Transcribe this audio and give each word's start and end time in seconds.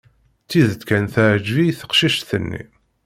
Tidet 0.49 0.83
kan, 0.87 1.03
teɛǧeb-iyi 1.13 1.73
teqcict-nni. 1.79 2.63